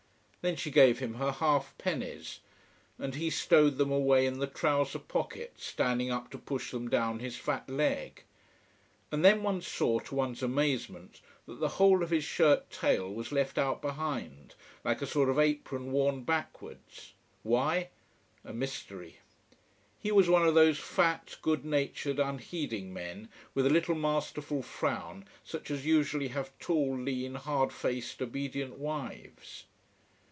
Then 0.43 0.55
she 0.55 0.71
gave 0.71 0.97
him 0.97 1.13
her 1.13 1.33
half 1.33 1.77
pennies. 1.77 2.39
And 2.97 3.13
he 3.13 3.29
stowed 3.29 3.77
them 3.77 3.91
away 3.91 4.25
in 4.25 4.39
the 4.39 4.47
trouser 4.47 4.97
pocket, 4.97 5.53
standing 5.57 6.09
up 6.09 6.31
to 6.31 6.39
push 6.39 6.71
them 6.71 6.89
down 6.89 7.19
his 7.19 7.37
fat 7.37 7.69
leg. 7.69 8.23
And 9.11 9.23
then 9.23 9.43
one 9.43 9.61
saw, 9.61 9.99
to 9.99 10.15
one's 10.15 10.41
amazement, 10.41 11.21
that 11.45 11.59
the 11.59 11.67
whole 11.77 12.01
of 12.01 12.09
his 12.09 12.23
shirt 12.23 12.71
tail 12.71 13.13
was 13.13 13.31
left 13.31 13.59
out 13.59 13.83
behind, 13.83 14.55
like 14.83 15.03
a 15.03 15.05
sort 15.05 15.29
of 15.29 15.37
apron 15.37 15.91
worn 15.91 16.23
backwards. 16.23 17.13
Why 17.43 17.89
a 18.43 18.51
mystery. 18.51 19.17
He 19.99 20.11
was 20.11 20.27
one 20.27 20.47
of 20.47 20.55
those 20.55 20.79
fat, 20.79 21.37
good 21.43 21.63
natured, 21.63 22.17
unheeding 22.17 22.91
men 22.91 23.29
with 23.53 23.67
a 23.67 23.69
little 23.69 23.93
masterful 23.93 24.63
frown, 24.63 25.25
such 25.43 25.69
as 25.69 25.85
usually 25.85 26.29
have 26.29 26.51
tall, 26.57 26.97
lean, 26.97 27.35
hard 27.35 27.71
faced, 27.71 28.23
obedient 28.23 28.79
wives. 28.79 29.65